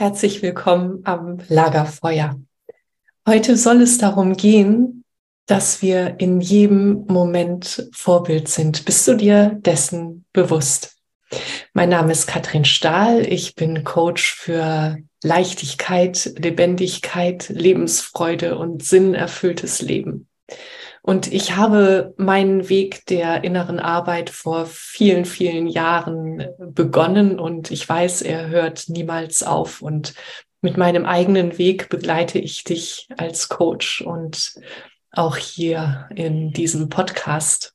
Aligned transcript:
Herzlich 0.00 0.42
willkommen 0.42 1.00
am 1.02 1.38
Lagerfeuer. 1.48 2.40
Heute 3.26 3.56
soll 3.56 3.82
es 3.82 3.98
darum 3.98 4.36
gehen, 4.36 5.02
dass 5.46 5.82
wir 5.82 6.20
in 6.20 6.40
jedem 6.40 7.04
Moment 7.08 7.88
Vorbild 7.92 8.46
sind. 8.46 8.84
Bist 8.84 9.08
du 9.08 9.14
dir 9.14 9.58
dessen 9.58 10.24
bewusst? 10.32 10.98
Mein 11.72 11.88
Name 11.88 12.12
ist 12.12 12.28
Katrin 12.28 12.64
Stahl. 12.64 13.26
Ich 13.26 13.56
bin 13.56 13.82
Coach 13.82 14.36
für 14.36 14.98
Leichtigkeit, 15.24 16.32
Lebendigkeit, 16.36 17.48
Lebensfreude 17.48 18.56
und 18.56 18.84
sinnerfülltes 18.84 19.82
Leben. 19.82 20.28
Und 21.02 21.32
ich 21.32 21.56
habe 21.56 22.14
meinen 22.16 22.68
Weg 22.68 23.06
der 23.06 23.44
inneren 23.44 23.78
Arbeit 23.78 24.30
vor 24.30 24.66
vielen, 24.66 25.24
vielen 25.24 25.66
Jahren 25.66 26.46
begonnen 26.58 27.38
und 27.38 27.70
ich 27.70 27.88
weiß, 27.88 28.22
er 28.22 28.48
hört 28.48 28.88
niemals 28.88 29.42
auf. 29.42 29.80
Und 29.80 30.14
mit 30.60 30.76
meinem 30.76 31.06
eigenen 31.06 31.56
Weg 31.58 31.88
begleite 31.88 32.38
ich 32.38 32.64
dich 32.64 33.08
als 33.16 33.48
Coach 33.48 34.00
und 34.00 34.54
auch 35.12 35.36
hier 35.36 36.08
in 36.14 36.52
diesem 36.52 36.88
Podcast 36.88 37.74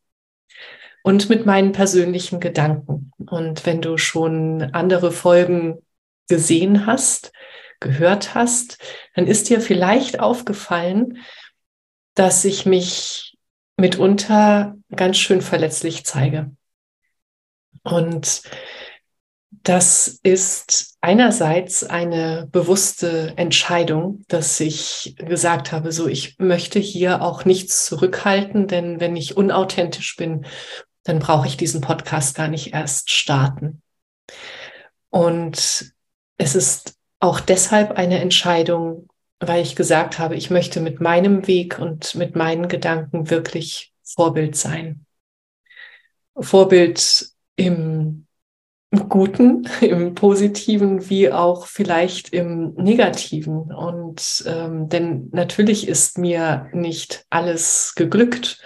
und 1.04 1.30
mit 1.30 1.46
meinen 1.46 1.72
persönlichen 1.72 2.40
Gedanken. 2.40 3.12
Und 3.30 3.66
wenn 3.66 3.82
du 3.82 3.98
schon 3.98 4.70
andere 4.74 5.12
Folgen 5.12 5.80
gesehen 6.28 6.86
hast, 6.86 7.32
gehört 7.80 8.34
hast, 8.34 8.78
dann 9.16 9.28
ist 9.28 9.50
dir 9.50 9.62
vielleicht 9.62 10.20
aufgefallen, 10.20 11.18
dass 12.16 12.46
ich 12.46 12.66
mich 12.66 13.38
mitunter 13.78 14.76
ganz 14.96 15.18
schön 15.18 15.42
verletzlich 15.42 16.06
zeige. 16.06 16.52
Und 17.84 18.44
das 19.50 20.20
ist 20.24 20.98
einerseits 21.02 21.84
eine 21.84 22.48
bewusste 22.52 23.34
Entscheidung, 23.38 24.24
dass 24.28 24.60
ich 24.60 25.16
gesagt 25.18 25.72
habe, 25.72 25.92
so 25.92 26.08
ich 26.08 26.38
möchte 26.40 26.80
hier 26.80 27.22
auch 27.22 27.46
nichts 27.46 27.86
zurückhalten, 27.86 28.68
denn 28.68 29.00
wenn 29.00 29.16
ich 29.16 29.38
unauthentisch 29.38 30.16
bin, 30.16 30.46
dann 31.04 31.20
brauche 31.20 31.48
ich 31.48 31.58
diesen 31.58 31.82
Podcast 31.82 32.36
gar 32.36 32.48
nicht 32.48 32.74
erst 32.74 33.12
starten. 33.12 33.82
Und 35.10 35.94
es 36.38 36.56
ist 36.56 36.96
auch 37.20 37.40
deshalb 37.40 37.92
eine 37.92 38.20
Entscheidung, 38.20 39.08
weil 39.48 39.62
ich 39.62 39.76
gesagt 39.76 40.20
habe, 40.20 40.36
ich 40.36 40.50
möchte 40.50 40.80
mit 40.80 41.02
meinem 41.02 41.48
Weg 41.48 41.80
und 41.80 42.16
mit 42.16 42.36
meinen 42.36 42.68
Gedanken 42.68 43.30
wirklich 43.30 43.94
Vorbild 44.04 44.56
sein. 44.56 45.06
Vorbild 46.40 47.28
im 47.56 48.28
Guten, 49.10 49.68
im 49.82 50.14
Positiven, 50.14 51.10
wie 51.10 51.32
auch 51.32 51.66
vielleicht 51.66 52.30
im 52.30 52.74
Negativen. 52.76 53.74
Und 53.74 54.44
ähm, 54.48 54.90
denn 54.90 55.30
natürlich 55.32 55.88
ist 55.88 56.18
mir 56.18 56.68
nicht 56.74 57.26
alles 57.30 57.94
geglückt. 57.96 58.62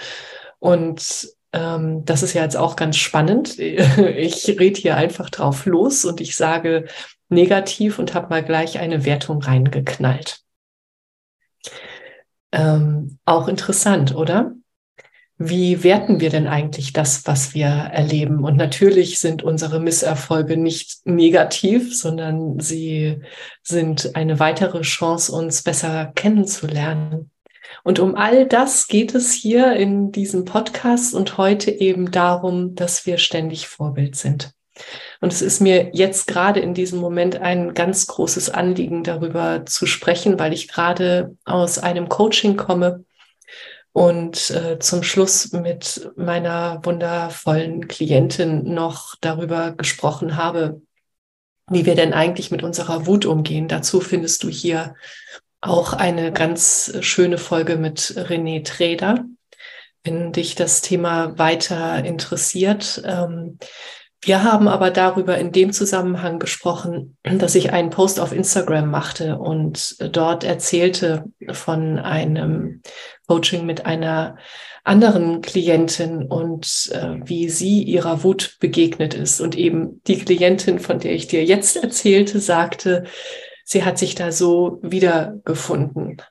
Und 0.60 1.30
ähm, 1.54 2.04
das 2.06 2.24
ist 2.24 2.34
ja 2.34 2.44
jetzt 2.44 2.58
auch 2.58 2.76
ganz 2.76 2.98
spannend. 2.98 3.58
Ich 3.60 4.48
rede 4.60 4.80
hier 4.80 4.98
einfach 4.98 5.30
drauf 5.30 5.66
los 5.66 6.06
und 6.06 6.22
ich 6.22 6.36
sage 6.36 6.86
negativ 7.30 8.00
und 8.00 8.14
habe 8.14 8.30
mal 8.30 8.44
gleich 8.44 8.80
eine 8.80 9.06
Wertung 9.06 9.42
reingeknallt. 9.42 10.42
Ähm, 12.52 13.20
auch 13.26 13.48
interessant, 13.48 14.16
oder? 14.16 14.54
Wie 15.40 15.84
werten 15.84 16.20
wir 16.20 16.32
denn 16.32 16.48
eigentlich 16.48 16.94
das, 16.94 17.28
was 17.28 17.54
wir 17.54 17.68
erleben? 17.68 18.44
Und 18.44 18.58
natürlich 18.58 19.20
sind 19.20 19.44
unsere 19.44 19.80
Misserfolge 19.80 20.58
nicht 20.58 21.06
negativ, 21.06 21.96
sondern 21.96 22.60
sie 22.60 23.22
sind 23.62 24.16
eine 24.16 24.40
weitere 24.40 24.82
Chance, 24.82 25.32
uns 25.32 25.62
besser 25.62 26.12
kennenzulernen. 26.16 27.30
Und 27.84 28.00
um 28.00 28.16
all 28.16 28.48
das 28.48 28.88
geht 28.88 29.14
es 29.14 29.32
hier 29.32 29.74
in 29.74 30.12
diesem 30.12 30.46
Podcast 30.46 31.14
und 31.14 31.38
heute 31.38 31.70
eben 31.70 32.10
darum, 32.10 32.74
dass 32.74 33.06
wir 33.06 33.20
ständig 33.20 33.68
Vorbild 33.68 34.16
sind. 34.16 34.57
Und 35.22 35.34
es 35.34 35.42
ist 35.42 35.62
mir 35.62 35.90
jetzt 35.94 36.28
gerade 36.28 36.60
in 36.60 36.74
diesem 36.74 37.00
Moment 37.00 37.42
ein 37.42 37.74
ganz 37.74 38.08
großes 38.08 38.50
Anliegen, 38.50 39.04
darüber 39.04 39.66
zu 39.66 39.86
sprechen, 39.86 40.40
weil 40.40 40.54
ich 40.54 40.68
gerade 40.68 41.36
aus 41.46 41.80
einem 41.80 42.10
Coaching 42.10 42.58
komme 42.58 43.04
und 43.94 44.52
äh, 44.52 44.78
zum 44.78 45.02
Schluss 45.02 45.54
mit 45.54 46.12
meiner 46.16 46.86
wundervollen 46.86 47.88
Klientin 47.88 48.74
noch 48.74 49.16
darüber 49.22 49.72
gesprochen 49.72 50.38
habe, 50.38 50.82
wie 51.70 51.88
wir 51.88 51.96
denn 51.96 52.14
eigentlich 52.14 52.52
mit 52.52 52.62
unserer 52.62 53.08
Wut 53.08 53.26
umgehen. 53.26 53.68
Dazu 53.68 54.00
findest 54.00 54.44
du 54.44 54.50
hier 54.50 54.94
auch 55.62 55.94
eine 55.94 56.32
ganz 56.32 56.96
schöne 57.02 57.40
Folge 57.40 57.76
mit 57.78 58.00
René 58.00 58.64
Treder. 58.64 59.26
Wenn 60.04 60.32
dich 60.32 60.54
das 60.54 60.82
Thema 60.82 61.38
weiter 61.40 62.06
interessiert, 62.06 63.02
ähm, 63.04 63.58
wir 64.22 64.44
haben 64.44 64.68
aber 64.68 64.90
darüber 64.90 65.38
in 65.38 65.52
dem 65.52 65.72
Zusammenhang 65.72 66.40
gesprochen, 66.40 67.18
dass 67.24 67.56
ich 67.56 67.72
einen 67.72 67.92
Post 67.92 68.20
auf 68.20 68.32
Instagram 68.32 68.90
machte 68.90 69.38
und 69.38 69.96
dort 70.16 70.44
erzählte 70.44 71.26
von 71.52 72.00
einem 72.00 72.82
Coaching 73.28 73.66
mit 73.66 73.86
einer 73.86 74.38
anderen 74.84 75.42
Klientin 75.42 76.24
und 76.24 76.90
äh, 76.94 77.18
wie 77.26 77.50
sie 77.50 77.84
ihrer 77.84 78.24
Wut 78.24 78.56
begegnet 78.60 79.14
ist. 79.14 79.42
Und 79.42 79.56
eben 79.56 80.02
die 80.08 80.18
Klientin, 80.18 80.80
von 80.80 81.00
der 81.00 81.14
ich 81.14 81.28
dir 81.28 81.44
jetzt 81.44 81.76
erzählte, 81.76 82.40
sagte, 82.40 83.04
sie 83.66 83.84
hat 83.84 83.98
sich 83.98 84.16
da 84.16 84.32
so 84.32 84.80
wiedergefunden. 84.82 86.22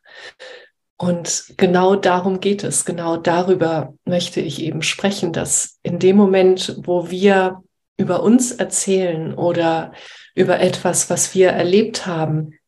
Und 0.96 1.52
genau 1.58 1.94
darum 1.94 2.40
geht 2.40 2.64
es. 2.64 2.86
Genau 2.86 3.18
darüber 3.18 3.94
möchte 4.06 4.40
ich 4.40 4.62
eben 4.62 4.80
sprechen, 4.80 5.34
dass 5.34 5.78
in 5.82 5.98
dem 5.98 6.16
Moment, 6.16 6.76
wo 6.84 7.10
wir 7.10 7.62
über 7.96 8.22
uns 8.22 8.52
erzählen 8.52 9.34
oder 9.34 9.92
über 10.34 10.60
etwas, 10.60 11.08
was 11.10 11.34
wir 11.34 11.50
erlebt 11.50 12.06
haben, 12.06 12.58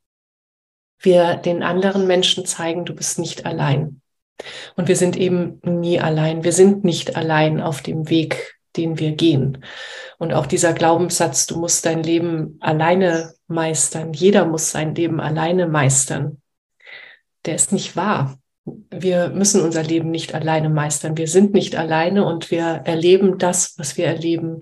wir 1.01 1.37
den 1.37 1.63
anderen 1.63 2.07
Menschen 2.07 2.45
zeigen, 2.47 2.85
du 2.85 2.95
bist 2.95 3.19
nicht 3.19 3.47
allein. 3.47 4.01
Und 4.77 4.89
wir 4.89 4.97
sind 4.97 5.17
eben 5.17 5.61
nie 5.65 6.01
allein. 6.01 6.45
Wir 6.45 6.53
sind 6.53 6.85
nicht 6.85 7.17
allein 7.17 7.61
auf 7.61 7.83
dem 7.83 8.09
Weg, 8.09 8.57
den 8.77 8.99
wir 8.99 9.13
gehen. 9.13 9.65
Und 10.19 10.33
auch 10.33 10.47
dieser 10.47 10.73
Glaubenssatz, 10.73 11.47
du 11.47 11.59
musst 11.59 11.87
dein 11.87 12.03
Leben 12.03 12.57
alleine 12.61 13.35
meistern, 13.47 14.13
jeder 14.13 14.47
muss 14.47 14.71
sein 14.71 14.95
Leben 14.95 15.21
alleine 15.21 15.67
meistern, 15.67 16.41
der 17.47 17.55
ist 17.55 17.73
nicht 17.73 17.97
wahr. 17.97 18.39
Wir 18.91 19.31
müssen 19.31 19.63
unser 19.63 19.83
Leben 19.83 20.11
nicht 20.11 20.35
alleine 20.35 20.69
meistern. 20.69 21.17
Wir 21.17 21.29
sind 21.29 21.55
nicht 21.55 21.77
alleine 21.77 22.27
und 22.27 22.51
wir 22.51 22.83
erleben 22.85 23.39
das, 23.39 23.75
was 23.79 23.97
wir 23.97 24.07
erleben, 24.07 24.61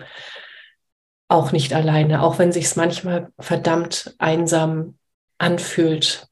auch 1.29 1.53
nicht 1.53 1.73
alleine, 1.73 2.23
auch 2.23 2.39
wenn 2.39 2.53
sich 2.53 2.67
es 2.67 2.77
manchmal 2.77 3.33
verdammt 3.39 4.15
einsam 4.19 4.99
anfühlt. 5.39 6.29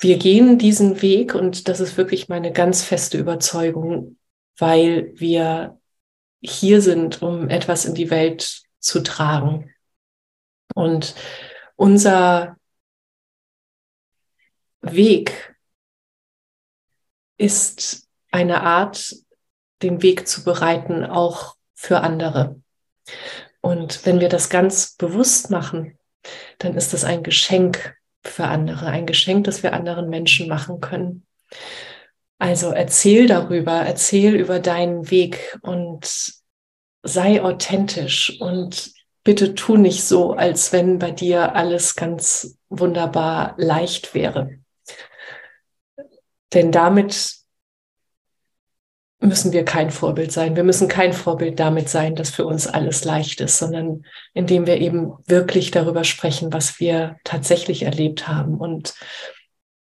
Wir 0.00 0.18
gehen 0.18 0.58
diesen 0.58 1.02
Weg 1.02 1.34
und 1.34 1.68
das 1.68 1.80
ist 1.80 1.96
wirklich 1.96 2.28
meine 2.28 2.52
ganz 2.52 2.84
feste 2.84 3.18
Überzeugung, 3.18 4.16
weil 4.56 5.12
wir 5.16 5.80
hier 6.40 6.80
sind, 6.80 7.20
um 7.22 7.48
etwas 7.48 7.84
in 7.84 7.94
die 7.94 8.10
Welt 8.10 8.62
zu 8.78 9.02
tragen. 9.02 9.74
Und 10.74 11.16
unser 11.74 12.56
Weg 14.80 15.56
ist 17.36 18.08
eine 18.30 18.62
Art, 18.62 19.16
den 19.82 20.02
Weg 20.02 20.28
zu 20.28 20.44
bereiten, 20.44 21.04
auch 21.04 21.56
für 21.74 22.00
andere. 22.00 22.60
Und 23.60 24.04
wenn 24.06 24.20
wir 24.20 24.28
das 24.28 24.48
ganz 24.48 24.94
bewusst 24.96 25.50
machen, 25.50 25.98
dann 26.58 26.74
ist 26.74 26.92
das 26.92 27.04
ein 27.04 27.22
Geschenk 27.22 27.96
für 28.24 28.44
andere, 28.44 28.86
ein 28.86 29.06
Geschenk, 29.06 29.44
das 29.44 29.62
wir 29.62 29.72
anderen 29.72 30.08
Menschen 30.08 30.48
machen 30.48 30.80
können. 30.80 31.26
Also 32.38 32.70
erzähl 32.70 33.26
darüber, 33.26 33.72
erzähl 33.72 34.34
über 34.36 34.60
deinen 34.60 35.10
Weg 35.10 35.58
und 35.62 36.32
sei 37.02 37.42
authentisch 37.42 38.40
und 38.40 38.92
bitte 39.24 39.54
tu 39.54 39.76
nicht 39.76 40.04
so, 40.04 40.32
als 40.32 40.72
wenn 40.72 40.98
bei 40.98 41.10
dir 41.10 41.54
alles 41.54 41.96
ganz 41.96 42.58
wunderbar 42.68 43.54
leicht 43.56 44.14
wäre. 44.14 44.50
Denn 46.54 46.72
damit 46.72 47.37
müssen 49.20 49.52
wir 49.52 49.64
kein 49.64 49.90
Vorbild 49.90 50.30
sein. 50.30 50.54
Wir 50.54 50.62
müssen 50.62 50.88
kein 50.88 51.12
Vorbild 51.12 51.58
damit 51.58 51.88
sein, 51.88 52.14
dass 52.14 52.30
für 52.30 52.46
uns 52.46 52.66
alles 52.66 53.04
leicht 53.04 53.40
ist, 53.40 53.58
sondern 53.58 54.04
indem 54.32 54.66
wir 54.66 54.78
eben 54.78 55.12
wirklich 55.26 55.70
darüber 55.70 56.04
sprechen, 56.04 56.52
was 56.52 56.78
wir 56.78 57.16
tatsächlich 57.24 57.82
erlebt 57.82 58.28
haben 58.28 58.58
und 58.58 58.94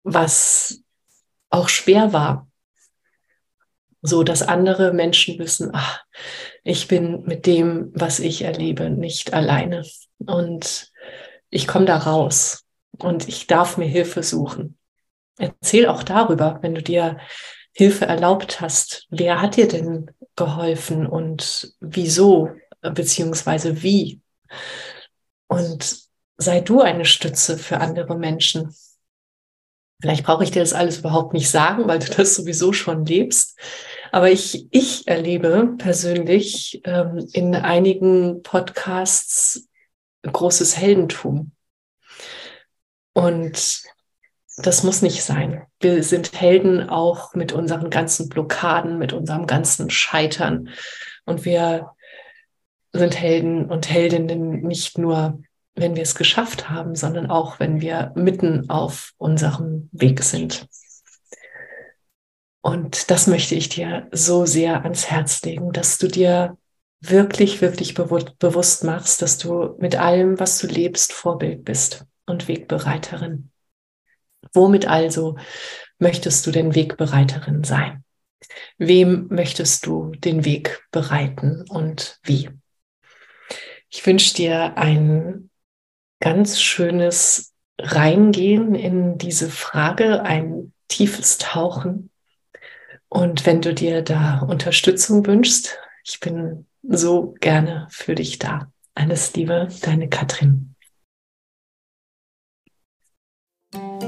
was 0.04 0.82
auch 1.50 1.70
schwer 1.70 2.14
war. 2.14 2.48
So 4.02 4.24
dass 4.24 4.42
andere 4.42 4.94
Menschen 4.94 5.38
wissen, 5.40 5.72
ach, 5.74 6.02
ich 6.64 6.88
bin 6.88 7.24
mit 7.24 7.46
dem, 7.46 7.92
was 7.94 8.20
ich 8.20 8.42
erlebe, 8.44 8.90
nicht 8.90 9.34
alleine. 9.34 9.84
Und 10.20 10.92
ich 11.50 11.68
komme 11.68 11.86
da 11.86 11.98
raus 11.98 12.66
und 12.98 13.28
ich 13.28 13.48
darf 13.48 13.78
mir 13.78 13.88
Hilfe 13.88 14.24
suchen. 14.24 14.78
Erzähl 15.38 15.88
auch 15.88 16.04
darüber, 16.04 16.60
wenn 16.62 16.74
du 16.74 16.82
dir 16.82 17.18
Hilfe 17.78 18.06
erlaubt 18.06 18.60
hast. 18.60 19.06
Wer 19.12 19.40
hat 19.40 19.56
dir 19.56 19.68
denn 19.68 20.10
geholfen 20.36 21.06
und 21.06 21.76
wieso, 21.80 22.50
beziehungsweise 22.82 23.84
wie? 23.84 24.20
Und 25.46 26.00
sei 26.38 26.60
du 26.62 26.82
eine 26.82 27.06
Stütze 27.06 27.56
für 27.56 27.80
andere 27.80 28.18
Menschen. 28.18 28.76
Vielleicht 30.02 30.26
brauche 30.26 30.44
ich 30.44 30.50
dir 30.50 30.62
das 30.62 30.74
alles 30.74 30.98
überhaupt 30.98 31.34
nicht 31.34 31.52
sagen, 31.52 31.88
weil 31.88 32.00
du 32.00 32.12
das 32.12 32.34
sowieso 32.34 32.74
schon 32.74 33.06
lebst. 33.06 33.60
Aber 34.12 34.32
ich, 34.32 34.68
ich 34.72 35.08
erlebe 35.08 35.76
persönlich 35.78 36.82
ähm, 36.84 37.28
in 37.32 37.54
einigen 37.54 38.42
Podcasts 38.42 39.68
großes 40.24 40.78
Heldentum. 40.78 41.52
Und 43.14 43.84
das 44.58 44.84
muss 44.84 45.04
nicht 45.04 45.24
sein. 45.24 45.68
Wir 45.80 46.04
sind 46.04 46.40
Helden 46.40 46.90
auch 46.90 47.36
mit 47.36 47.54
unseren 47.54 47.92
ganzen 47.92 48.28
Blockaden, 48.28 48.98
mit 48.98 49.14
unserem 49.14 49.46
ganzen 49.46 49.92
Scheitern. 49.92 50.70
Und 51.26 51.46
wir 51.46 51.92
sind 52.92 53.20
Helden 53.20 53.66
und 53.66 53.90
Heldinnen 53.90 54.62
nicht 54.62 54.98
nur, 54.98 55.40
wenn 55.76 55.96
wir 55.96 56.02
es 56.02 56.16
geschafft 56.16 56.72
haben, 56.72 56.96
sondern 56.96 57.30
auch, 57.30 57.60
wenn 57.60 57.82
wir 57.82 58.12
mitten 58.16 58.70
auf 58.72 59.14
unserem 59.18 59.90
Weg 59.92 60.24
sind. 60.24 60.68
Und 62.62 63.12
das 63.12 63.28
möchte 63.28 63.54
ich 63.54 63.70
dir 63.70 64.08
so 64.12 64.48
sehr 64.48 64.84
ans 64.84 65.10
Herz 65.12 65.44
legen, 65.44 65.72
dass 65.72 66.00
du 66.00 66.08
dir 66.08 66.58
wirklich, 67.00 67.62
wirklich 67.62 67.94
bewusst 67.94 68.84
machst, 68.84 69.22
dass 69.22 69.38
du 69.38 69.76
mit 69.78 69.98
allem, 69.98 70.40
was 70.40 70.58
du 70.58 70.66
lebst, 70.66 71.14
Vorbild 71.14 71.64
bist 71.64 72.06
und 72.26 72.48
Wegbereiterin. 72.48 73.52
Womit 74.54 74.88
also 74.88 75.38
möchtest 76.00 76.46
du 76.46 76.52
denn 76.52 76.76
Wegbereiterin 76.76 77.64
sein? 77.64 78.04
Wem 78.78 79.28
möchtest 79.30 79.86
du 79.86 80.12
den 80.12 80.46
Weg 80.46 80.84
bereiten 80.92 81.66
und 81.70 82.20
wie? 82.24 82.50
Ich 83.90 84.06
wünsche 84.06 84.36
dir 84.36 84.78
ein 84.78 85.50
ganz 86.20 86.62
schönes 86.62 87.54
Reingehen 87.80 88.76
in 88.76 89.18
diese 89.18 89.50
Frage, 89.50 90.24
ein 90.24 90.74
tiefes 90.88 91.38
Tauchen. 91.38 92.10
Und 93.10 93.46
wenn 93.46 93.62
du 93.62 93.74
dir 93.74 94.02
da 94.02 94.40
Unterstützung 94.40 95.26
wünschst, 95.26 95.78
ich 96.04 96.20
bin 96.20 96.66
so 96.84 97.36
gerne 97.40 97.88
für 97.90 98.16
dich 98.16 98.40
da. 98.40 98.72
Alles 98.96 99.34
Liebe, 99.36 99.68
deine 99.82 100.10
Katrin. 100.10 100.76